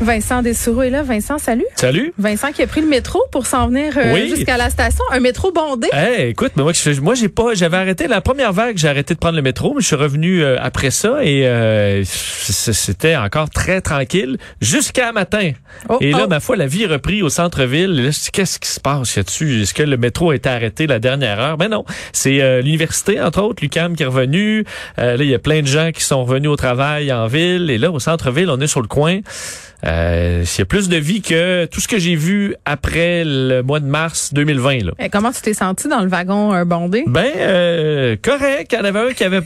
Vincent 0.00 0.42
Dessoureau 0.42 0.82
est 0.82 0.90
là. 0.90 1.02
Vincent, 1.02 1.38
salut. 1.38 1.64
Salut. 1.74 2.12
Vincent 2.18 2.52
qui 2.52 2.62
a 2.62 2.68
pris 2.68 2.80
le 2.80 2.86
métro 2.86 3.20
pour 3.32 3.46
s'en 3.46 3.66
venir 3.66 3.92
euh, 3.98 4.14
Oui. 4.14 4.28
jusqu'à 4.28 4.56
la 4.56 4.70
station. 4.70 5.02
Un 5.10 5.18
métro 5.18 5.50
bondé. 5.50 5.88
Hey, 5.92 6.30
écoute, 6.30 6.52
mais 6.56 6.62
moi, 6.62 6.72
je- 6.72 7.00
moi, 7.00 7.14
j'ai 7.16 7.28
pas, 7.28 7.54
j'avais 7.54 7.78
arrêté 7.78 8.06
la 8.06 8.20
première 8.20 8.52
vague, 8.52 8.78
j'ai 8.78 8.86
arrêté 8.88 9.14
de 9.14 9.18
prendre 9.18 9.34
le 9.34 9.42
métro, 9.42 9.74
mais 9.74 9.80
je 9.80 9.88
suis 9.88 9.96
revenu 9.96 10.44
euh, 10.44 10.56
après 10.60 10.92
ça 10.92 11.18
et 11.24 11.48
euh, 11.48 12.02
c'était 12.04 13.16
encore 13.16 13.50
très 13.50 13.80
tranquille 13.80 14.38
jusqu'à 14.60 15.10
matin. 15.10 15.50
Oh, 15.88 15.98
et 16.00 16.12
là, 16.12 16.22
oh. 16.26 16.28
ma 16.28 16.38
foi, 16.38 16.54
la 16.54 16.68
vie 16.68 16.84
a 16.84 16.88
repris 16.88 17.22
au 17.22 17.28
centre-ville. 17.28 17.98
Et 17.98 18.02
Là, 18.04 18.10
je 18.12 18.20
dis, 18.20 18.30
qu'est-ce 18.32 18.60
qui 18.60 18.68
se 18.68 18.78
passe? 18.80 19.16
Là-dessus 19.16 19.62
Est-ce 19.62 19.74
que 19.74 19.82
le 19.82 19.96
métro 19.96 20.30
a 20.30 20.36
été 20.36 20.48
arrêté 20.48 20.86
la 20.86 21.00
dernière 21.00 21.40
heure? 21.40 21.56
Ben 21.56 21.68
non, 21.68 21.84
c'est 22.12 22.40
euh, 22.40 22.62
l'université 22.62 23.20
entre 23.20 23.42
autres, 23.42 23.62
l'UCAM 23.64 23.96
qui 23.96 24.04
est 24.04 24.06
revenu. 24.06 24.64
Euh, 25.00 25.16
là, 25.16 25.24
il 25.24 25.28
y 25.28 25.34
a 25.34 25.40
plein 25.40 25.60
de 25.60 25.66
gens 25.66 25.90
qui 25.92 26.04
sont 26.04 26.24
revenus 26.24 26.50
au 26.50 26.56
travail 26.56 27.12
en 27.12 27.26
ville 27.26 27.68
et 27.68 27.78
là, 27.78 27.90
au 27.90 27.98
centre-ville, 27.98 28.48
on 28.48 28.60
est 28.60 28.68
sur 28.68 28.80
le 28.80 28.86
coin. 28.86 29.18
Euh, 29.88 30.44
a 30.58 30.64
plus 30.64 30.88
de 30.88 30.96
vie 30.96 31.22
que 31.22 31.64
tout 31.66 31.80
ce 31.80 31.88
que 31.88 31.98
j'ai 31.98 32.14
vu 32.14 32.54
après 32.64 33.22
le 33.24 33.62
mois 33.62 33.80
de 33.80 33.86
mars 33.86 34.34
2020. 34.34 34.84
Là. 34.84 34.92
Eh, 34.98 35.08
Comment 35.08 35.32
tu 35.32 35.40
t'es 35.40 35.54
senti 35.54 35.88
dans 35.88 36.00
le 36.00 36.08
wagon 36.08 36.52
euh, 36.52 36.64
bondé? 36.64 37.04
Ben, 37.06 37.32
euh, 37.36 38.16
correct. 38.22 38.72
Il 38.72 38.78
y 38.78 38.80
en 38.80 38.84
avait 38.84 39.10
un 39.10 39.12
qui 39.12 39.24
avait 39.24 39.42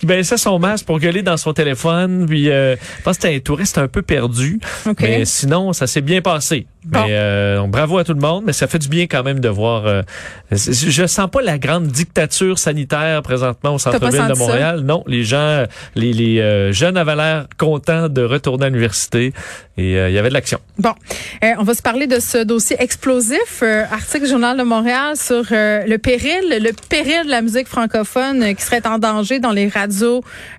qui 0.00 0.06
baissait 0.06 0.36
son 0.38 0.58
masque 0.58 0.86
pour 0.86 0.98
gueuler 0.98 1.22
dans 1.22 1.36
son 1.36 1.52
téléphone. 1.52 2.26
Puis, 2.26 2.50
euh, 2.50 2.74
je 2.76 3.02
pense 3.02 3.16
que 3.18 3.22
c'était 3.22 3.36
un 3.36 3.40
touriste 3.40 3.78
un 3.78 3.86
peu 3.86 4.02
perdu. 4.02 4.58
OK. 4.86 4.96
Mais 5.00 5.24
sinon, 5.24 5.72
ça 5.72 5.86
s'est 5.86 6.00
bien 6.00 6.22
passé. 6.22 6.66
Bon. 6.86 7.00
Mais 7.04 7.08
euh, 7.10 7.58
donc, 7.58 7.70
bravo 7.70 7.98
à 7.98 8.04
tout 8.04 8.14
le 8.14 8.20
monde. 8.20 8.44
Mais 8.46 8.54
ça 8.54 8.66
fait 8.66 8.78
du 8.78 8.88
bien 8.88 9.06
quand 9.06 9.22
même 9.22 9.38
de 9.38 9.48
voir. 9.50 9.86
euh, 9.86 10.02
je 10.50 11.06
sens 11.06 11.30
pas 11.30 11.42
la 11.42 11.58
grande 11.58 11.86
dictature 11.88 12.58
sanitaire 12.58 13.22
présentement 13.22 13.74
au 13.74 13.78
centre-ville 13.78 14.26
de 14.28 14.34
ça? 14.34 14.40
Montréal. 14.40 14.80
Non, 14.80 15.04
les 15.06 15.22
gens, 15.22 15.64
les, 15.94 16.12
les 16.14 16.40
euh, 16.40 16.72
jeunes 16.72 16.96
avaient 16.96 17.16
l'air 17.16 17.46
contents 17.58 18.08
de 18.08 18.22
retourner 18.22 18.66
à 18.66 18.68
l'université 18.70 19.34
et 19.76 19.98
euh, 19.98 20.08
il 20.08 20.14
y 20.14 20.18
avait 20.18 20.30
de 20.30 20.34
l'action. 20.34 20.58
Bon, 20.78 20.94
Euh, 21.44 21.48
on 21.58 21.64
va 21.64 21.74
se 21.74 21.82
parler 21.82 22.06
de 22.06 22.18
ce 22.20 22.38
dossier 22.44 22.76
explosif, 22.80 23.60
euh, 23.62 23.84
article 23.90 24.26
Journal 24.26 24.56
de 24.56 24.62
Montréal 24.62 25.16
sur 25.16 25.44
euh, 25.52 25.82
le 25.86 25.98
péril, 25.98 26.40
le 26.48 26.70
péril 26.88 27.26
de 27.26 27.30
la 27.30 27.42
musique 27.42 27.66
francophone 27.66 28.54
qui 28.54 28.62
serait 28.62 28.86
en 28.86 28.98
danger 28.98 29.38
dans 29.38 29.52
les 29.52 29.68
radios 29.68 29.89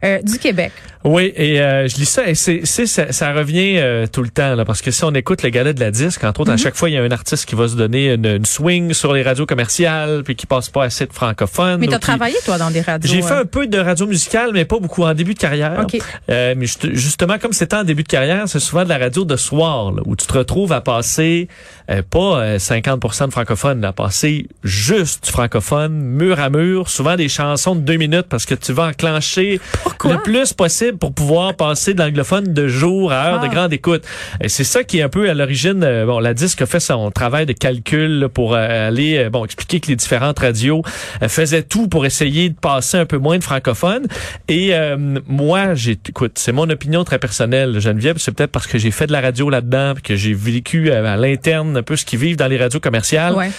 euh, 0.03 0.21
du 0.21 0.37
Québec. 0.37 0.71
Oui, 1.03 1.33
et 1.35 1.59
euh, 1.61 1.87
je 1.87 1.95
lis 1.97 2.05
ça 2.05 2.27
et 2.29 2.35
c'est, 2.35 2.61
c'est 2.63 2.85
ça, 2.85 3.11
ça 3.11 3.33
revient 3.33 3.77
euh, 3.77 4.05
tout 4.05 4.21
le 4.21 4.29
temps 4.29 4.53
là, 4.55 4.65
parce 4.65 4.81
que 4.83 4.91
si 4.91 5.03
on 5.03 5.11
écoute 5.15 5.41
le 5.41 5.49
gala 5.49 5.73
de 5.73 5.79
la 5.79 5.89
disque, 5.89 6.23
entre 6.23 6.41
autres, 6.41 6.51
à 6.51 6.57
chaque 6.57 6.75
fois 6.75 6.89
il 6.89 6.93
y 6.93 6.97
a 6.97 7.01
un 7.03 7.09
artiste 7.11 7.45
qui 7.47 7.55
va 7.55 7.67
se 7.67 7.75
donner 7.75 8.13
une, 8.13 8.25
une 8.25 8.45
swing 8.45 8.93
sur 8.93 9.11
les 9.13 9.23
radios 9.23 9.45
commerciales, 9.47 10.21
puis 10.23 10.35
qui 10.35 10.45
passe 10.45 10.69
pas 10.69 10.83
assez 10.83 11.05
de 11.07 11.13
francophones. 11.13 11.79
Mais 11.79 11.87
tu 11.87 11.93
ou 11.93 11.95
as 11.95 11.99
qui- 11.99 12.05
travaillé, 12.05 12.35
toi, 12.45 12.57
dans 12.59 12.69
des 12.69 12.81
radios. 12.81 13.11
J'ai 13.11 13.21
fait 13.23 13.33
euh, 13.33 13.41
un 13.41 13.45
peu 13.45 13.65
de 13.67 13.77
radio 13.79 14.05
musicale, 14.05 14.51
mais 14.53 14.65
pas 14.65 14.77
beaucoup 14.79 15.03
en 15.03 15.13
début 15.13 15.33
de 15.33 15.39
carrière. 15.39 15.79
OK. 15.83 15.97
Euh, 16.29 16.53
mais 16.55 16.65
juste- 16.67 16.93
justement, 16.93 17.39
comme 17.39 17.53
c'était 17.53 17.77
en 17.77 17.83
début 17.83 18.03
de 18.03 18.07
carrière, 18.07 18.43
c'est 18.47 18.59
souvent 18.59 18.83
de 18.83 18.89
la 18.89 18.97
radio 18.99 19.25
de 19.25 19.35
soir, 19.37 19.91
là, 19.91 20.01
où 20.05 20.15
tu 20.15 20.27
te 20.27 20.37
retrouves 20.37 20.71
à 20.71 20.81
passer 20.81 21.47
euh, 21.89 22.01
pas 22.07 22.41
euh, 22.41 22.57
50% 22.57 23.25
de 23.27 23.31
francophones, 23.31 23.83
à 23.83 23.91
passer 23.91 24.47
juste 24.63 25.25
du 25.25 25.31
francophone, 25.31 25.93
mur 25.93 26.39
à 26.39 26.49
mur, 26.49 26.89
souvent 26.89 27.15
des 27.15 27.27
chansons 27.27 27.75
de 27.75 27.81
deux 27.81 27.97
minutes, 27.97 28.27
parce 28.29 28.45
que 28.45 28.53
tu 28.55 28.71
vas 28.71 28.87
enclencher 28.87 29.59
Pourquoi? 29.83 30.13
le 30.13 30.17
plus 30.19 30.53
possible 30.53 30.90
pour 30.97 31.13
pouvoir 31.13 31.55
passer 31.55 31.93
de 31.93 31.99
l'anglophone 32.01 32.53
de 32.53 32.67
jour 32.67 33.11
à 33.11 33.27
heure 33.27 33.39
Ah. 33.41 33.47
de 33.47 33.51
grande 33.53 33.73
écoute. 33.73 34.03
Et 34.41 34.49
c'est 34.49 34.63
ça 34.63 34.83
qui 34.83 34.99
est 34.99 35.01
un 35.01 35.09
peu 35.09 35.29
à 35.29 35.33
l'origine. 35.33 35.83
euh, 35.83 36.05
bon, 36.05 36.19
la 36.19 36.33
disque 36.33 36.61
a 36.61 36.65
fait 36.65 36.79
son 36.79 37.11
travail 37.11 37.45
de 37.45 37.53
calcul 37.53 38.19
là, 38.19 38.29
pour 38.29 38.53
euh, 38.55 38.87
aller 38.87 39.17
euh, 39.17 39.29
bon 39.29 39.43
expliquer 39.45 39.79
que 39.79 39.87
les 39.87 39.95
différentes 39.95 40.39
radios 40.39 40.83
faisaient 41.27 41.63
tout 41.63 41.87
pour 41.87 42.05
essayer 42.05 42.49
de 42.49 42.55
passer 42.55 42.97
un 42.97 43.05
peu 43.05 43.17
moins 43.17 43.37
de 43.37 43.43
francophones. 43.43 44.07
Et 44.47 44.73
euh, 44.73 44.97
moi, 45.27 45.73
j'ai, 45.75 45.97
écoute, 46.07 46.33
c'est 46.35 46.51
mon 46.51 46.69
opinion 46.69 47.03
très 47.03 47.19
personnelle, 47.19 47.79
Geneviève. 47.79 48.17
C'est 48.17 48.31
peut-être 48.31 48.51
parce 48.51 48.67
que 48.67 48.77
j'ai 48.77 48.91
fait 48.91 49.07
de 49.07 49.11
la 49.11 49.21
radio 49.21 49.49
là-dedans, 49.49 49.93
que 50.03 50.15
j'ai 50.15 50.33
vécu 50.33 50.91
à 50.91 51.17
l'interne 51.17 51.77
un 51.77 51.83
peu 51.83 51.95
ce 51.95 52.05
qu'ils 52.05 52.19
vivent 52.19 52.37
dans 52.37 52.47
les 52.47 52.57
radios 52.57 52.79
commerciales. 52.79 53.33
Ouais. 53.35 53.51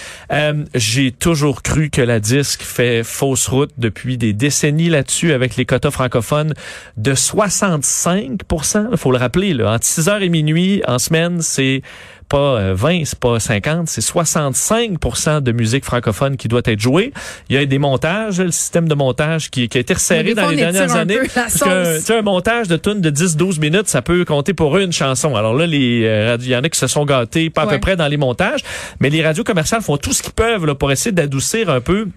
J'ai 0.75 1.11
toujours 1.11 1.61
cru 1.61 1.89
que 1.89 2.01
la 2.01 2.19
disque 2.19 2.61
fait 2.61 3.03
fausse 3.03 3.47
route 3.47 3.71
depuis 3.77 4.17
des 4.17 4.33
décennies 4.33 4.89
là-dessus 4.89 5.33
avec 5.33 5.55
les 5.55 5.65
quotas 5.65 5.91
francophones 5.91 6.53
de 6.97 7.13
65% 7.23 8.87
Il 8.91 8.97
faut 8.97 9.11
le 9.11 9.17
rappeler, 9.17 9.53
là, 9.53 9.71
entre 9.73 9.85
6 9.85 10.09
heures 10.09 10.21
et 10.21 10.29
minuit 10.29 10.81
en 10.87 10.99
semaine, 10.99 11.41
c'est 11.41 11.81
pas 12.29 12.37
euh, 12.57 12.73
20, 12.75 13.03
c'est 13.05 13.19
pas 13.19 13.39
50, 13.39 13.87
c'est 13.87 14.01
65% 14.01 15.41
de 15.41 15.51
musique 15.51 15.85
francophone 15.85 16.35
qui 16.37 16.47
doit 16.47 16.61
être 16.65 16.79
jouée. 16.79 17.13
Il 17.49 17.55
y 17.55 17.59
a 17.59 17.65
des 17.65 17.77
montages, 17.79 18.39
le 18.39 18.51
système 18.51 18.87
de 18.87 18.95
montage 18.95 19.51
qui, 19.51 19.67
qui 19.69 19.77
a 19.77 19.81
été 19.81 19.93
resserré 19.93 20.33
dans 20.33 20.49
les 20.49 20.55
dernières 20.55 20.95
années. 20.95 21.19
Parce 21.33 21.53
sauce. 21.57 21.67
tu 21.99 22.01
sais, 22.01 22.17
un 22.17 22.21
montage 22.21 22.67
de 22.67 22.77
tunes 22.77 23.01
de 23.01 23.11
10-12 23.11 23.59
minutes, 23.59 23.87
ça 23.87 24.01
peut 24.01 24.25
compter 24.25 24.53
pour 24.53 24.77
une 24.77 24.91
chanson. 24.93 25.35
Alors 25.35 25.53
là, 25.53 25.67
les 25.67 26.03
euh, 26.05 26.31
radios- 26.31 26.47
il 26.47 26.51
y 26.51 26.55
en 26.55 26.63
a 26.63 26.69
qui 26.69 26.79
se 26.79 26.87
sont 26.87 27.05
gâtés, 27.05 27.49
pas 27.49 27.63
à 27.63 27.65
Ouais. 27.67 27.73
peu 27.73 27.79
près 27.79 27.95
dans 27.95 28.07
les 28.07 28.17
montages, 28.17 28.61
mais 28.99 29.09
les 29.09 29.23
radios 29.23 29.43
commerciales 29.43 29.81
font 29.81 29.97
tout 29.97 30.13
ce 30.13 30.23
qu'ils 30.23 30.33
peuvent 30.33 30.65
là, 30.65 30.75
pour 30.75 30.91
essayer 30.91 31.11
d'adoucir 31.11 31.69
un 31.69 31.81
peu 31.81 32.07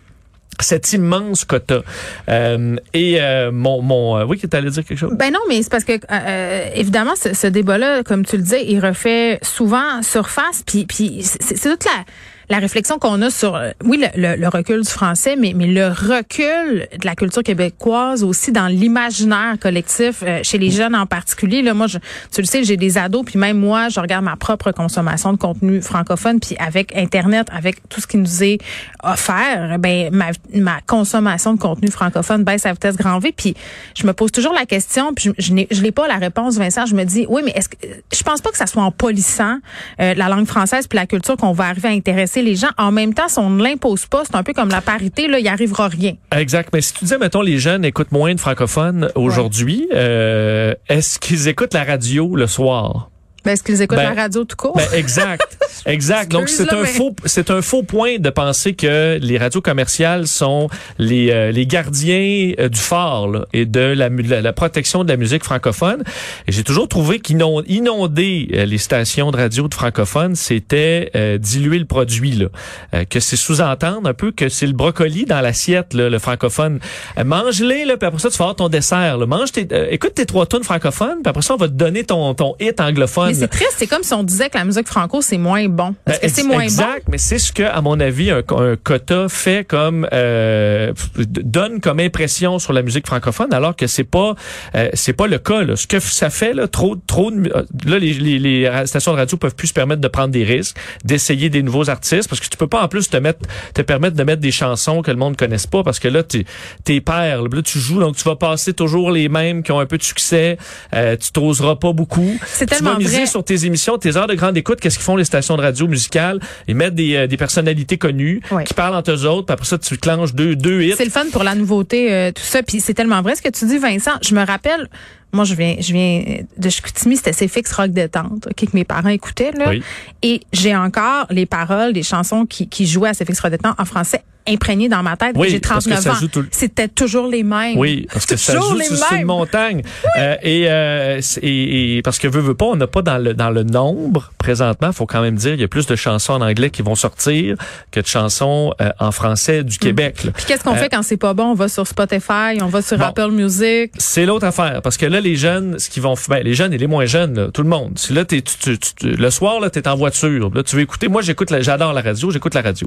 cet 0.61 0.93
immense 0.93 1.45
quota. 1.45 1.83
Euh, 2.29 2.77
et 2.95 3.21
euh, 3.21 3.53
mon, 3.53 3.83
mon 3.83 4.19
euh, 4.19 4.25
oui, 4.25 4.39
tu 4.39 4.57
allais 4.57 4.71
dire 4.71 4.85
quelque 4.85 4.99
chose? 4.99 5.13
Ben 5.15 5.33
non, 5.33 5.41
mais 5.49 5.63
c'est 5.63 5.71
parce 5.71 5.85
que 5.85 5.93
euh, 6.11 6.71
évidemment 6.75 7.15
ce, 7.17 7.35
ce 7.35 7.47
débat-là, 7.47 8.03
comme 8.03 8.25
tu 8.25 8.37
le 8.37 8.43
dis, 8.43 8.65
il 8.67 8.81
refait 8.81 9.39
souvent 9.43 10.03
surface. 10.03 10.63
Puis, 10.67 10.87
puis 10.87 11.21
c'est 11.23 11.61
toute 11.61 11.85
la 11.85 12.05
la 12.49 12.59
réflexion 12.59 12.99
qu'on 12.99 13.21
a 13.23 13.31
sur 13.31 13.57
euh, 13.57 13.71
oui 13.85 13.99
le, 13.99 14.21
le- 14.21 14.37
le 14.41 14.49
recul 14.49 14.83
du 14.83 14.89
français, 14.91 15.35
mais 15.37 15.53
mais 15.57 15.67
le 15.67 15.89
recul 15.89 16.87
de 17.01 17.05
la 17.05 17.15
culture 17.15 17.43
québécoise 17.43 18.23
aussi 18.23 18.53
dans 18.53 18.69
l'imaginaire 18.69 19.57
collectif 19.61 20.23
euh, 20.23 20.41
chez 20.43 20.59
les 20.59 20.71
jeunes 20.71 20.95
en 20.95 21.07
particulier. 21.07 21.63
Là, 21.63 21.75
moi, 21.75 21.87
je, 21.89 21.99
tu 22.33 22.41
le 22.41 22.47
sais, 22.47 22.63
j'ai 22.63 22.77
des 22.77 22.99
ados, 22.99 23.25
puis 23.25 23.39
même 23.39 23.59
moi, 23.59 23.89
je 23.89 23.99
regarde 23.99 24.25
ma 24.25 24.37
propre 24.37 24.71
consommation 24.73 25.33
de 25.33 25.39
contenu 25.39 25.83
francophone, 25.83 26.39
puis 26.39 26.57
avec 26.59 26.95
Internet, 26.97 27.49
avec 27.53 27.89
tout 27.89 28.01
ce 28.01 28.07
qui 28.07 28.17
nous 28.19 28.45
est 28.45 28.59
offert, 29.03 29.79
ben 29.79 30.11
ma, 30.13 30.27
ma 30.55 30.81
consommation 30.87 31.55
de 31.55 31.59
contenu 31.59 31.91
francophone 31.91 32.45
baisse 32.45 32.67
à 32.67 32.73
vitesse 32.73 32.97
grand 32.97 33.19
V. 33.19 33.33
Puis 33.37 33.55
je 33.97 34.07
me 34.07 34.13
pose 34.13 34.31
toujours 34.31 34.53
la 34.53 34.67
question, 34.67 35.15
puis 35.15 35.31
je, 35.39 35.47
je 35.47 35.53
n'ai 35.53 35.67
je 35.71 35.83
pas 35.91 36.07
la 36.09 36.17
réponse, 36.17 36.57
Vincent. 36.59 36.85
Je 36.87 36.95
me 36.95 37.05
dis, 37.05 37.27
oui, 37.29 37.43
mais 37.45 37.53
est-ce 37.55 37.69
que 37.69 37.77
je 38.13 38.23
pense 38.23 38.41
pas 38.41 38.51
que 38.51 38.57
ça 38.59 38.67
soit 38.67 38.83
en 38.83 38.91
polissant 38.91 39.59
euh, 40.01 40.15
la 40.15 40.29
langue 40.29 40.47
française 40.47 40.87
puis 40.89 40.97
la 40.99 41.07
culture 41.07 41.37
qu'on 41.37 41.53
va 41.53 41.65
arriver 41.65 41.89
à 41.89 41.93
intéresser 41.93 42.36
les 42.43 42.57
gens. 42.57 42.71
En 42.79 42.93
même 42.93 43.15
temps, 43.15 43.29
si 43.29 43.39
on 43.39 43.51
ne 43.51 43.63
l'impose 43.63 44.07
pas, 44.07 44.23
c'est 44.25 44.37
un 44.37 44.43
peu 44.43 44.53
comme 44.53 44.69
la 44.69 44.81
parité, 44.81 45.29
là, 45.29 45.39
il 45.39 45.49
arrivera 45.49 45.89
rien. 45.89 46.15
Exact. 46.37 46.71
Mais 46.73 46.81
si 46.81 46.93
tu 46.95 47.01
disais, 47.05 47.19
mettons, 47.19 47.43
les 47.43 47.59
jeunes 47.59 47.85
écoutent 47.85 48.13
moins 48.13 48.35
de 48.35 48.41
francophones 48.41 49.11
aujourd'hui, 49.15 49.89
euh, 49.95 50.75
est-ce 50.89 51.19
qu'ils 51.19 51.49
écoutent 51.49 51.75
la 51.75 51.85
radio 51.85 52.37
le 52.37 52.47
soir? 52.47 53.11
Ben, 53.45 53.53
est-ce 53.53 53.63
qu'ils 53.63 53.81
écoutent 53.81 53.99
Ben, 53.99 54.15
la 54.15 54.23
radio 54.23 54.45
tout 54.45 54.57
court? 54.57 54.77
Ben, 54.77 54.89
exact. 54.95 55.59
Exact. 55.87 56.31
Donc 56.33 56.49
c'est 56.49 56.73
un 56.73 56.83
mais- 56.83 56.89
faux 56.89 57.15
c'est 57.25 57.51
un 57.51 57.63
faux 57.63 57.83
point 57.83 58.19
de 58.19 58.31
penser 58.31 58.75
que 58.75 59.19
les 59.21 59.39
radios 59.39 59.61
commerciales 59.61 60.27
sont 60.27 60.69
les 60.99 61.31
euh, 61.31 61.51
les 61.53 61.67
gardiens 61.67 62.53
euh, 62.59 62.69
du 62.69 62.81
phare 62.81 63.29
là, 63.29 63.45
et 63.53 63.65
de 63.67 63.81
la, 63.81 64.09
la 64.09 64.41
la 64.43 64.53
protection 64.53 65.05
de 65.05 65.09
la 65.09 65.17
musique 65.17 65.45
francophone. 65.45 66.03
Et 66.47 66.53
j'ai 66.53 66.65
toujours 66.65 66.89
trouvé 66.89 67.21
qu'inonder 67.21 68.49
euh, 68.55 68.65
les 68.65 68.79
stations 68.79 69.31
de 69.31 69.37
radio 69.37 69.69
de 69.69 69.75
francophones, 69.75 70.35
c'était 70.35 71.11
euh, 71.15 71.39
diluer 71.39 71.79
le 71.79 71.85
produit 71.85 72.33
là. 72.33 72.47
Euh, 72.95 73.05
que 73.05 73.21
c'est 73.21 73.37
sous-entendre 73.37 74.09
un 74.09 74.15
peu 74.15 74.33
que 74.33 74.49
c'est 74.49 74.67
le 74.67 74.73
brocoli 74.73 75.25
dans 75.25 75.41
l'assiette 75.41 75.95
le 75.95 76.19
francophone. 76.19 76.79
Mange-les 77.23 77.85
là, 77.85 77.97
puis 77.97 78.07
après 78.07 78.19
ça 78.21 78.31
tu 78.31 78.39
vas 78.39 78.45
avoir 78.47 78.57
ton 78.57 78.69
dessert 78.69 79.19
là. 79.19 79.27
Mange 79.27 79.53
tes 79.53 79.67
euh, 79.73 79.87
écoute 79.91 80.15
tes 80.15 80.27
trois 80.27 80.47
tonnes 80.47 80.65
francophones, 80.65 81.23
puis 81.23 81.31
après 81.31 81.43
ça 81.43 81.55
on 81.55 81.57
va 81.59 81.69
te 81.69 81.73
donner 81.75 82.05
ton 82.05 82.35
ton 82.35 82.55
hit 82.61 82.81
anglophone. 82.81 83.29
Mais 83.29 83.35
c'est 83.35 83.49
triste, 83.49 83.75
c'est 83.77 83.87
comme 83.87 84.03
si 84.03 84.13
on 84.15 84.23
disait 84.23 84.49
que 84.51 84.59
la 84.59 84.65
musique 84.65 84.87
franco, 84.87 85.23
c'est 85.23 85.39
moins 85.39 85.56
bon. 85.69 85.95
Est-ce 86.07 86.17
que 86.17 86.23
Ben, 86.27 86.31
c'est 86.35 86.41
ex- 86.43 86.45
moins 86.49 86.61
exact, 86.61 87.07
mais 87.11 87.19
c'est 87.19 87.39
ce 87.39 87.53
que, 87.53 87.63
à 87.63 87.81
mon 87.81 87.99
avis, 88.01 88.31
un, 88.31 88.39
un 88.49 88.77
quota 88.77 89.29
fait 89.29 89.65
comme 89.67 90.07
euh, 90.13 90.93
donne 91.17 91.81
comme 91.81 92.01
impression 92.01 92.59
sur 92.59 92.73
la 92.73 92.83
musique 92.83 93.07
francophone, 93.07 93.53
alors 93.53 93.75
que 93.77 93.87
c'est 93.87 94.05
pas 94.05 94.35
euh, 94.75 94.89
c'est 94.95 95.13
pas 95.13 95.27
le 95.27 95.39
cas. 95.39 95.63
Là. 95.63 95.77
Ce 95.77 95.87
que 95.87 95.99
ça 96.01 96.31
fait 96.31 96.53
là, 96.53 96.69
trop 96.69 96.97
trop 97.07 97.31
de, 97.31 97.51
euh, 97.55 97.63
là 97.87 97.99
les, 97.99 98.13
les, 98.15 98.39
les 98.39 98.87
stations 98.87 99.13
de 99.13 99.17
radio 99.19 99.37
peuvent 99.37 99.55
plus 99.55 99.69
se 99.69 99.73
permettre 99.75 100.01
de 100.01 100.09
prendre 100.09 100.29
des 100.31 100.45
risques, 100.45 100.77
d'essayer 101.05 101.49
des 101.51 101.63
nouveaux 101.63 101.89
artistes, 101.91 102.29
parce 102.29 102.41
que 102.41 102.49
tu 102.49 102.57
peux 102.57 102.67
pas 102.67 102.83
en 102.83 102.89
plus 102.89 103.09
te 103.11 103.17
mettre 103.17 103.41
te 103.75 103.83
permettre 103.83 104.17
de 104.17 104.23
mettre 104.25 104.41
des 104.43 104.51
chansons 104.53 105.03
que 105.03 105.11
le 105.11 105.17
monde 105.17 105.37
connaisse 105.37 105.67
pas, 105.67 105.83
parce 105.83 105.99
que 105.99 106.09
là 106.09 106.23
t'es 106.23 106.45
t'es 106.85 107.01
père, 107.01 107.43
là, 107.43 107.63
tu 107.63 107.79
joues 107.79 108.01
donc 108.01 108.17
tu 108.17 108.25
vas 108.25 108.37
passer 108.37 108.73
toujours 108.73 109.11
les 109.11 109.29
mêmes 109.29 109.63
qui 109.63 109.73
ont 109.73 109.81
un 109.81 109.87
peu 109.87 109.99
de 109.99 110.03
succès, 110.03 110.57
euh, 110.95 111.17
tu 111.17 111.31
t'oseras 111.33 111.77
pas 111.77 111.93
beaucoup. 111.93 112.37
C'est 112.47 112.67
Tu 112.67 112.75
tellement 112.75 112.93
vas 112.95 112.99
miser 112.99 113.17
vrai. 113.19 113.27
sur 113.27 113.45
tes 113.45 113.65
émissions, 113.65 113.99
tes 113.99 114.17
heures 114.17 114.27
de 114.27 114.35
grande 114.35 114.57
écoute, 114.57 114.81
qu'est-ce 114.81 114.97
qu'ils 114.97 115.05
font 115.05 115.17
les 115.17 115.25
stations 115.25 115.46
de 115.55 115.63
radio 115.63 115.87
musicales? 115.87 116.41
Ils 116.67 116.75
mettent 116.75 116.97
des, 116.97 117.15
euh, 117.15 117.27
des 117.29 117.37
personnalités 117.37 117.99
connues 117.99 118.41
qui 118.65 118.75
parlent 118.75 118.97
entre 118.97 119.13
eux 119.13 119.27
autres, 119.27 119.47
puis 119.47 119.55
après 119.55 119.67
ça, 119.67 119.79
tu 119.79 119.97
clenches 119.97 120.35
deux, 120.35 120.57
deux 120.57 120.83
hits. 120.83 120.95
C'est 120.97 121.05
le 121.05 121.11
fun 121.11 121.27
pour 121.31 121.45
la 121.45 121.55
nouveauté, 121.55 122.13
euh, 122.13 122.33
tout 122.33 122.43
ça. 122.43 122.65
Puis 122.65 122.81
c'est 122.81 122.95
tellement 122.95 123.23
vrai 123.23 123.37
ce 123.37 123.43
que 123.43 123.51
tu 123.51 123.65
dis, 123.67 123.79
Vincent. 123.79 124.15
Je 124.27 124.35
me 124.35 124.45
rappelle, 124.45 124.89
moi, 125.37 125.45
je 125.45 125.55
viens, 125.55 125.77
je 125.79 125.93
viens 125.93 126.25
de 126.57 126.69
Chicoutimi, 126.69 127.17
c'était 127.17 127.33
CFX 127.33 127.73
Rock 127.73 127.91
Détente, 127.91 128.47
ok, 128.49 128.71
que 128.71 128.75
mes 128.75 128.85
parents 128.85 129.09
écoutaient, 129.11 129.53
là. 129.53 129.69
Oui. 129.71 129.83
Et 130.23 130.41
j'ai 130.53 130.75
encore 130.75 131.27
les 131.31 131.47
paroles 131.47 131.93
des 131.93 132.03
chansons 132.03 132.47
qui, 132.47 132.69
qui 132.69 132.87
jouaient 132.87 133.11
à 133.11 133.13
CFX 133.15 133.41
Rock 133.41 133.51
Détente 133.53 133.77
en 133.79 133.85
français 133.85 134.23
imprégnées 134.49 134.89
dans 134.89 135.03
ma 135.03 135.17
tête. 135.17 135.33
Oui, 135.35 135.49
j'ai 135.51 135.59
parce 135.59 135.87
que 135.87 135.91
39 135.91 136.05
ça 136.05 136.13
ans. 136.25 136.29
tout 136.31 136.47
C'était 136.53 136.87
toujours 136.87 137.27
les 137.27 137.43
mêmes. 137.43 137.77
Oui, 137.77 138.07
parce 138.13 138.27
que 138.27 138.37
ça 138.37 138.55
joue 138.55 138.75
les 138.77 138.85
sur, 138.85 139.13
une 139.13 139.25
montagne. 139.25 139.83
Euh, 140.19 140.37
et, 140.41 140.67
euh, 140.71 141.21
et, 141.43 141.97
et 141.97 142.03
parce 142.03 142.21
que 142.21 142.29
veut, 142.29 142.41
veut 142.41 142.55
pas, 142.55 142.67
on 142.67 142.77
n'a 142.77 142.87
pas 142.87 143.03
dans 143.03 143.19
le 143.19 143.35
dans 143.35 143.51
le 143.51 143.65
nombre 143.65 144.31
présentement. 144.39 144.93
faut 144.93 145.05
quand 145.05 145.21
même 145.21 145.35
dire, 145.35 145.55
il 145.55 145.61
y 145.61 145.65
a 145.65 145.69
plus 145.69 145.87
de 145.87 145.97
chansons 145.97 146.35
en 146.35 146.43
anglais 146.43 146.71
qui 146.71 146.83
vont 146.83 146.95
sortir 146.95 147.57
que 147.91 147.99
de 147.99 148.07
chansons 148.07 148.73
euh, 148.81 148.91
en 149.01 149.11
français 149.11 149.65
du 149.65 149.79
Québec. 149.79 150.23
là. 150.23 150.31
Puis 150.31 150.45
qu'est-ce 150.47 150.63
qu'on 150.63 150.75
Euh, 150.75 150.77
fait 150.77 150.91
quand 150.91 151.03
c'est 151.03 151.17
pas 151.17 151.35
bon? 151.35 151.47
On 151.47 151.55
va 151.55 151.67
sur 151.67 151.85
Spotify, 151.89 152.63
on 152.63 152.67
va 152.69 152.83
sur 152.83 152.99
Bon. 152.99 153.05
Apple 153.07 153.33
Music. 153.33 153.91
C'est 153.99 154.27
l'autre 154.27 154.47
affaire 154.47 154.81
parce 154.81 154.97
que 154.97 155.07
là 155.07 155.19
les 155.27 155.37
jeunes 155.37 155.79
ce 155.79 155.91
qu'ils 155.91 156.03
vont 156.03 156.15
ben, 156.29 156.43
les 156.43 156.55
jeunes 156.55 156.73
et 156.73 156.79
les 156.79 156.87
moins 156.87 157.07
jeunes 157.07 157.35
là, 157.39 157.49
tout 157.53 157.63
le 157.63 157.69
monde. 157.69 157.99
Là 158.11 158.25
t'es 158.25 158.41
tu, 158.43 158.55
tu- 158.59 158.79
tu- 158.79 158.95
tu- 158.95 159.11
le 159.11 159.31
soir 159.31 159.61
là 159.61 159.69
t'es 159.71 159.87
en 159.89 159.97
voiture 159.97 160.51
là 160.55 160.63
tu 160.63 160.77
veux 160.77 160.83
écouter. 160.83 161.09
Moi 161.09 161.23
j'écoute 161.23 161.51
la- 161.51 161.61
j'adore 161.61 161.93
la 161.93 162.01
radio 162.03 162.31
j'écoute 162.31 162.55
la 162.55 162.63
radio. 162.63 162.87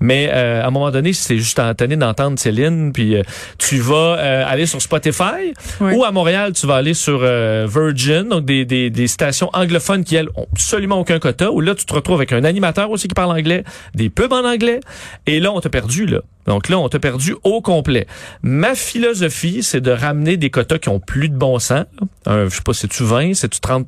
Mais 0.00 0.30
euh, 0.32 0.62
à 0.62 0.66
un 0.66 0.70
moment 0.70 0.90
donné 0.90 1.12
si 1.12 1.22
c'est 1.24 1.36
juste 1.38 1.58
en 1.58 1.74
tenir 1.74 1.98
d'entendre 1.98 2.38
Céline 2.38 2.92
puis 2.92 3.16
euh, 3.16 3.22
tu 3.58 3.78
vas 3.78 4.16
euh, 4.18 4.44
aller 4.46 4.66
sur 4.66 4.80
Spotify 4.80 5.52
Oui. 5.80 5.94
ou 5.94 6.04
à 6.04 6.12
Montréal 6.12 6.52
tu 6.52 6.66
vas 6.66 6.76
aller 6.76 6.94
sur 6.94 7.20
euh, 7.22 7.66
Virgin 7.68 8.28
donc 8.28 8.44
des, 8.44 8.64
des, 8.64 8.90
des 8.90 9.06
stations 9.08 9.50
anglophones 9.52 10.04
qui 10.04 10.14
elles 10.16 10.28
ont 10.36 10.46
absolument 10.52 10.98
aucun 11.00 11.18
quota 11.18 11.50
où 11.50 11.60
là 11.60 11.74
tu 11.74 11.84
te 11.84 11.92
retrouves 11.94 12.16
avec 12.16 12.32
un 12.32 12.44
animateur 12.44 12.90
aussi 12.90 13.08
qui 13.08 13.14
parle 13.14 13.30
anglais 13.36 13.64
des 13.94 14.10
pubs 14.10 14.32
en 14.32 14.44
anglais 14.44 14.80
et 15.26 15.40
là 15.40 15.52
on 15.52 15.60
t'a 15.60 15.68
perdu 15.70 16.06
là 16.06 16.20
donc 16.50 16.68
là 16.68 16.78
on 16.80 16.88
t'a 16.88 16.98
perdu 16.98 17.36
au 17.44 17.60
complet. 17.60 18.08
Ma 18.42 18.74
philosophie 18.74 19.62
c'est 19.62 19.80
de 19.80 19.92
ramener 19.92 20.36
des 20.36 20.50
quotas 20.50 20.78
qui 20.78 20.88
ont 20.88 20.98
plus 20.98 21.28
de 21.28 21.36
bon 21.36 21.60
sens. 21.60 21.84
Je 22.26 22.48
sais 22.48 22.62
pas 22.64 22.72
c'est 22.72 22.88
tu 22.88 23.04
20 23.04 23.34
c'est 23.34 23.48
tu 23.48 23.60
30 23.60 23.86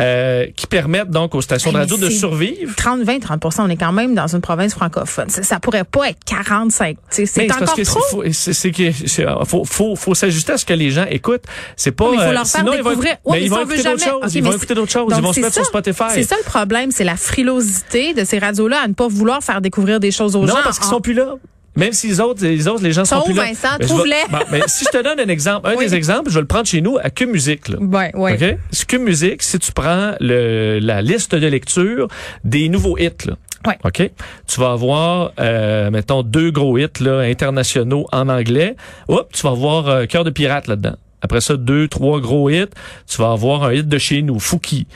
euh, 0.00 0.46
qui 0.56 0.66
permettent 0.66 1.10
donc 1.10 1.34
aux 1.34 1.42
stations 1.42 1.72
de 1.72 1.76
radio 1.78 1.96
de 1.96 2.08
survivre 2.10 2.74
30, 2.76 3.02
20, 3.02 3.20
30 3.20 3.58
on 3.58 3.68
est 3.68 3.76
quand 3.76 3.92
même 3.92 4.14
dans 4.14 4.26
une 4.26 4.40
province 4.40 4.72
francophone. 4.72 5.28
Ça, 5.28 5.42
ça 5.42 5.60
pourrait 5.60 5.84
pas 5.84 6.08
être 6.10 6.18
45. 6.24 6.96
tu 6.96 7.02
sais, 7.10 7.26
C'est 7.26 7.52
encore 7.52 7.74
que 7.74 7.82
trop. 7.82 8.00
c'est- 8.32 8.70
que 8.70 8.92
c'est- 9.06 9.26
faut 9.46 9.64
faut 9.64 9.96
faut 9.96 10.14
s'ajuster 10.14 10.52
à 10.52 10.56
ce 10.58 10.64
que 10.64 10.72
les 10.74 10.90
gens 10.90 11.06
écoutent. 11.08 11.44
C'est 11.76 11.92
pas 11.92 12.06
Mais 12.10 12.16
il 12.16 12.20
faut 12.20 12.24
euh, 12.26 12.32
leur 12.32 12.46
faire 12.46 12.60
sinon, 12.60 12.72
ils 12.74 12.82
vont 12.82 12.90
découvrir. 12.90 13.16
mais 13.30 13.42
ils 13.44 13.50
vont 13.50 13.60
écouter 13.62 13.82
d'autres 13.82 14.04
choses. 14.04 14.34
Ils 14.34 14.42
vont 14.42 14.52
écouter 14.52 14.74
d'autres 14.74 14.92
choses. 14.92 15.12
Ils 15.16 15.22
vont 15.22 15.32
se 15.32 15.40
mettre 15.40 15.54
sur. 15.54 15.64
Spotify. 15.66 16.04
C'est 16.14 16.22
ça 16.24 16.36
le 16.36 16.44
problème, 16.44 16.90
c'est 16.90 17.04
la 17.04 17.16
frilosité 17.16 18.14
de 18.14 18.24
ces 18.24 18.38
radios-là 18.38 18.78
à 18.84 18.88
ne 18.88 18.94
pas 18.94 19.08
vouloir 19.08 19.42
faire 19.42 19.60
découvrir 19.60 20.00
des 20.00 20.10
choses 20.10 20.34
aux 20.36 20.40
Non, 20.40 20.48
gens. 20.54 20.62
parce 20.64 20.78
qu'ils 20.78 20.88
sont 20.88 21.00
plus 21.00 21.14
là. 21.14 21.34
Même 21.80 21.92
si 21.92 22.08
les 22.08 22.20
autres, 22.20 22.44
les 22.44 22.68
autres, 22.68 22.82
les 22.82 22.92
gens 22.92 23.04
sont 23.04 23.16
Trouve, 23.16 23.32
plus 23.32 23.36
là. 23.36 23.44
Vincent, 23.46 23.68
vais- 23.78 24.44
mais 24.52 24.60
si 24.68 24.84
je 24.84 24.90
te 24.96 25.02
donne 25.02 25.18
un 25.20 25.28
exemple, 25.28 25.68
un 25.68 25.74
Oui. 25.76 25.86
des 25.86 25.94
exemples, 25.94 26.30
je 26.30 26.34
vais 26.34 26.40
le 26.42 26.46
prendre 26.46 26.66
chez 26.66 26.80
nous 26.80 26.98
à 27.02 27.10
Que 27.10 27.24
Musique. 27.24 27.68
Là. 27.68 27.78
Ouais, 27.80 28.10
ouais. 28.14 28.58
Que 28.86 28.96
Musique, 28.96 29.42
si 29.42 29.58
tu 29.58 29.72
prends 29.72 30.12
le, 30.20 30.78
la 30.80 31.02
liste 31.02 31.34
de 31.34 31.46
lecture 31.46 32.08
des 32.44 32.68
nouveaux 32.68 32.96
hits, 32.98 33.26
là. 33.26 33.34
Ouais. 33.66 33.76
OK? 33.84 34.10
Tu 34.46 34.60
vas 34.60 34.72
avoir, 34.72 35.32
euh, 35.38 35.90
mettons, 35.90 36.22
deux 36.22 36.50
gros 36.50 36.78
hits 36.78 36.86
là, 37.00 37.18
internationaux 37.20 38.06
en 38.12 38.28
anglais. 38.30 38.74
Hop, 39.08 39.30
tu 39.34 39.42
vas 39.42 39.50
avoir 39.50 39.88
euh, 39.88 40.06
Cœur 40.06 40.24
de 40.24 40.30
pirate 40.30 40.66
là-dedans. 40.66 40.96
Après 41.22 41.42
ça, 41.42 41.56
deux, 41.56 41.86
trois 41.86 42.20
gros 42.20 42.48
hits. 42.48 42.64
Tu 43.06 43.18
vas 43.18 43.32
avoir 43.32 43.64
un 43.64 43.74
hit 43.74 43.86
de 43.86 43.98
chez 43.98 44.22
nous, 44.22 44.38
Fouki. 44.40 44.86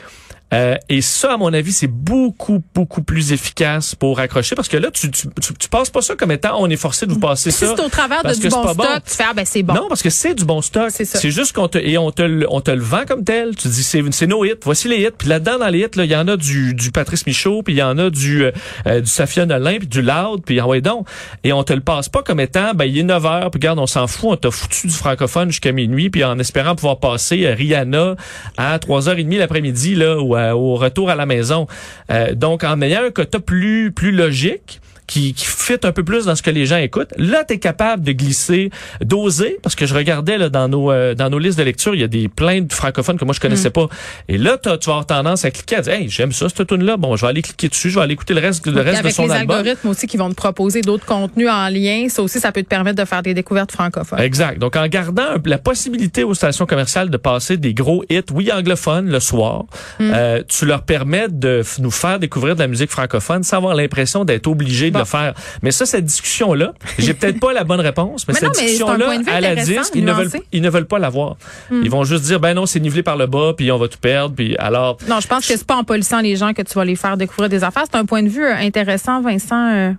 Euh, 0.53 0.77
et 0.89 1.01
ça, 1.01 1.35
à 1.35 1.37
mon 1.37 1.53
avis, 1.53 1.73
c'est 1.73 1.89
beaucoup, 1.89 2.63
beaucoup 2.75 3.03
plus 3.03 3.33
efficace 3.33 3.95
pour 3.95 4.21
accrocher 4.21 4.55
parce 4.55 4.69
que 4.69 4.77
là, 4.77 4.91
tu, 4.91 5.11
tu, 5.11 5.29
tu, 5.41 5.55
tu 5.55 5.69
passes 5.69 5.91
pas 5.91 6.03
ça 6.03 6.15
comme 6.15 6.31
étant 6.31 6.61
on 6.61 6.69
est 6.69 6.77
forcé 6.77 7.07
de 7.07 7.13
vous 7.13 7.19
passer 7.19 7.51
Si 7.51 7.59
ça. 7.59 7.75
c'est 7.75 7.83
au 7.83 7.89
travers 7.89 8.23
de 8.23 8.35
du 8.35 8.49
bon 8.49 8.63
stock, 8.63 8.77
bon. 8.77 8.85
tu 9.05 9.15
fais, 9.15 9.25
ah, 9.29 9.33
ben, 9.35 9.45
c'est 9.45 9.63
bon. 9.63 9.75
Non, 9.75 9.87
parce 9.89 10.03
que 10.03 10.11
c'est 10.11 10.35
du 10.35 10.45
bon 10.45 10.63
stock. 10.63 10.91
C'est 10.91 11.05
ça. 11.05 11.19
C'est 11.19 11.31
juste 11.31 11.55
qu'on 11.55 11.69
te 11.69 11.79
et 11.79 11.99
on 11.99 12.11
te 12.11 12.23
le, 12.23 12.47
on 12.51 12.61
te 12.61 12.71
le 12.71 12.83
vend 12.83 13.05
comme 13.07 13.25
tel. 13.25 13.57
Tu 13.57 13.69
dis 13.69 13.83
c'est 13.83 14.03
c'est 14.13 14.27
nos 14.27 14.45
hits. 14.45 14.55
Voici 14.63 14.89
les 14.89 15.03
hits. 15.03 15.11
Puis 15.17 15.29
là-dedans 15.29 15.59
dans 15.59 15.69
les 15.69 15.81
hits, 15.81 15.97
là, 15.97 16.05
il 16.05 16.11
y 16.11 16.17
en 16.17 16.29
a 16.29 16.37
du 16.37 16.75
du 16.75 16.91
Patrice 16.93 17.27
Michaud, 17.27 17.63
puis 17.63 17.75
il 17.75 17.79
y 17.79 17.83
en 17.83 17.99
a 17.99 18.11
du 18.11 18.45
euh, 18.45 18.53
euh, 18.87 19.01
du 19.01 19.07
Safia 19.07 19.47
Nolin, 19.47 19.79
puis 19.79 19.89
du 19.89 20.03
Loud, 20.03 20.43
puis 20.45 20.61
ah 20.61 20.67
ouais 20.67 20.81
donc. 20.81 21.09
Et 21.43 21.53
on 21.53 21.65
te 21.65 21.73
le 21.73 21.81
passe 21.81 22.09
pas 22.09 22.23
comme 22.23 22.41
étant 22.41 22.75
ben 22.75 22.85
il 22.85 22.99
est 22.99 23.03
9 23.03 23.27
heures, 23.27 23.51
puis 23.51 23.59
regarde, 23.59 23.79
on 23.79 23.87
s'en 23.87 24.07
fout, 24.07 24.31
on 24.31 24.37
t'a 24.37 24.51
foutu 24.51 24.87
du 24.87 24.93
francophone 24.93 25.51
jusqu'à 25.51 25.73
minuit, 25.73 26.11
puis 26.11 26.23
en 26.23 26.39
espérant 26.39 26.75
pouvoir 26.75 27.01
passer 27.01 27.47
euh, 27.47 27.55
Rihanna 27.55 28.15
à 28.57 28.79
3h30 28.79 29.39
l'après-midi 29.39 29.95
là 29.95 30.21
ou 30.21 30.34
à- 30.35 30.55
au 30.57 30.75
retour 30.77 31.11
à 31.11 31.15
la 31.15 31.27
maison. 31.27 31.67
Euh, 32.11 32.35
donc 32.35 32.65
en 32.65 32.81
ayant 32.83 33.05
un 33.05 33.11
quota 33.11 33.41
plus 33.41 33.93
plus 33.93 34.13
logique 34.13 34.81
qui, 35.07 35.35
qui 35.35 35.45
fit 35.47 35.77
un 35.83 35.93
peu 35.93 36.03
plus 36.05 36.27
dans 36.27 36.35
ce 36.35 36.43
que 36.43 36.51
les 36.51 36.67
gens 36.67 36.77
écoutent. 36.79 37.13
Là, 37.17 37.45
tu 37.47 37.55
es 37.55 37.59
capable 37.59 38.03
de 38.03 38.13
glisser, 38.13 38.71
d'oser, 39.01 39.59
parce 39.63 39.75
que 39.75 39.87
je 39.87 39.95
regardais 39.95 40.39
là, 40.39 40.49
dans 40.49 40.69
nos 40.69 40.91
euh, 40.91 41.15
dans 41.15 41.31
nos 41.31 41.39
listes 41.39 41.59
de 41.59 41.63
lecture, 41.65 41.95
il 41.95 42.01
y 42.01 42.05
a 42.05 42.09
des 42.09 42.29
plein 42.29 42.61
de 42.63 42.73
francophones 42.73 43.19
que 43.19 43.25
moi 43.25 43.35
je 43.35 43.41
connaissais 43.41 43.71
pas. 43.71 43.89
Et 44.29 44.39
là, 44.39 44.57
t'as- 44.57 44.79
tu 44.79 44.87
vas 44.87 44.93
avoir 44.95 45.07
tendance 45.07 45.45
à 45.45 45.51
cliquer, 45.51 45.77
à 45.77 45.81
dire, 45.83 45.93
hey, 45.95 46.09
j'aime 46.09 46.33
ça 46.33 46.49
cette 46.49 46.67
tune 46.67 46.85
là. 46.85 46.97
Bon, 46.97 47.17
je 47.17 47.23
vais 47.23 47.29
aller 47.29 47.43
cliquer 47.43 47.69
dessus, 47.69 47.91
je 47.91 47.97
vais 47.97 48.03
aller 48.05 48.15
écouter 48.15 48.35
le 48.35 48.41
reste, 48.41 48.67
le 48.67 48.81
reste 48.81 48.93
de 48.95 48.99
avec 48.99 49.13
son 49.13 49.27
les 49.27 49.33
album. 49.33 49.57
algorithmes 49.59 49.89
aussi 49.89 50.07
qui 50.07 50.17
vont 50.17 50.31
te 50.31 50.35
proposer 50.35 50.81
d'autres 50.81 51.05
contenus 51.07 51.49
en 51.51 51.69
lien, 51.69 52.09
ça 52.09 52.23
aussi, 52.23 52.41
ça 52.41 52.53
peut 52.53 52.63
te 52.63 52.69
permettre 52.69 53.01
de 53.01 53.05
faire 53.07 53.23
des 53.23 53.35
découvertes 53.35 53.73
francophones. 53.73 54.21
Exact. 54.21 54.59
Donc, 54.59 54.77
en 54.77 54.87
gardant 54.89 55.25
la 55.45 55.59
possibilité 55.59 56.25
aux 56.25 56.35
stations 56.35 56.67
commerciales 56.67 57.11
de 57.11 57.17
passer 57.17 57.57
des 57.57 57.75
gros 57.75 58.05
hits, 58.11 58.23
oui, 58.33 58.51
anglophones, 58.53 59.09
le 59.11 59.21
soir, 59.21 59.65
Hmm. 59.99 60.11
euh, 60.15 60.43
tu 60.49 60.67
leur 60.67 60.83
permets 60.83 61.29
de 61.29 61.63
nous 61.81 61.91
faire 61.91 62.19
découvrir 62.19 62.55
de 62.55 62.61
la 62.61 62.67
musique 62.69 62.91
francophone 62.91 63.43
sans 63.43 63.59
avoir 63.59 63.75
l'impression 63.75 64.25
d'être 64.25 64.47
obligé 64.47 64.91
de 64.95 64.99
le 64.99 65.05
faire. 65.05 65.35
Mais 65.63 65.71
ça, 65.71 65.87
cette 65.87 66.05
discussion-là, 66.05 66.73
j'ai 66.99 67.15
peut-être 67.15 67.41
pas 67.41 67.53
la 67.53 67.65
bonne 67.65 67.81
réponse, 67.81 68.27
mais, 68.27 68.35
Mais 68.35 68.41
cette 68.41 68.53
discussion-là, 68.53 69.11
à 69.27 69.41
la 69.41 69.57
disque, 69.57 69.93
ils 69.95 70.05
ne, 70.05 70.13
veulent, 70.13 70.31
ils 70.53 70.63
ne 70.63 70.71
veulent 70.71 70.87
pas 70.87 70.99
l'avoir. 70.99 71.37
Ils 71.71 71.91
vont 71.91 72.05
juste 72.05 72.25
dire, 72.25 72.41
ben 72.41 72.55
non, 72.55 72.67
c'est 72.67 72.81
nivelé 72.81 73.03
par 73.03 73.17
le 73.17 73.27
bas, 73.27 73.53
puis 73.57 73.71
on 73.71 73.79
va 73.79 73.89
tout 73.89 73.99
perdre, 73.99 74.35
puis 74.35 74.57
alors... 74.57 74.99
Non, 75.09 75.21
je 75.21 75.29
pense 75.29 75.47
que 75.47 75.57
c'est 75.57 75.67
pas 75.67 75.77
en 75.77 75.85
polissant 75.85 76.21
les 76.21 76.37
gens 76.37 76.53
que 76.53 76.63
tu 76.63 76.75
vas 76.75 76.85
les 76.85 76.97
faire 76.97 77.17
découvrir 77.17 77.49
des 77.49 77.65
affaires. 77.65 77.85
C'est 77.91 77.99
un 77.99 78.05
point 78.05 78.23
de 78.23 78.29
vue 78.29 78.45
euh, 78.45 78.57
intéressant, 78.57 79.21
Vincent. 79.21 79.73
Euh, 79.73 79.93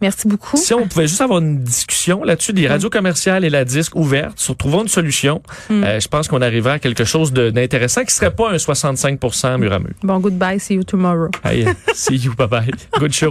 merci 0.00 0.26
beaucoup. 0.28 0.56
Si 0.56 0.74
on 0.74 0.86
pouvait 0.86 1.06
juste 1.06 1.20
avoir 1.20 1.38
une 1.40 1.62
discussion 1.62 2.24
là-dessus, 2.24 2.52
des 2.52 2.66
radios 2.66 2.90
commerciales 2.90 3.44
et 3.44 3.50
la 3.50 3.64
disque 3.64 3.94
ouverte, 3.96 4.38
sur 4.38 4.56
trouvons 4.56 4.82
une 4.82 4.88
solution, 4.88 5.42
euh, 5.70 6.00
je 6.00 6.08
pense 6.08 6.28
qu'on 6.28 6.42
arriverait 6.42 6.74
à 6.74 6.78
quelque 6.78 7.04
chose 7.04 7.32
d'intéressant 7.32 8.04
qui 8.04 8.14
serait 8.14 8.34
pas 8.34 8.50
un 8.50 8.58
65 8.58 9.20
mur 9.58 9.72
à 9.72 9.78
mur. 9.78 9.94
Bon, 10.02 10.18
goodbye. 10.18 10.58
See 10.60 10.74
you 10.74 10.84
tomorrow. 10.84 11.30
Hey, 11.44 11.66
see 11.94 12.16
you, 12.16 12.34
bye 12.34 12.48
bye. 12.48 12.70
Good 12.98 13.12
show. 13.12 13.30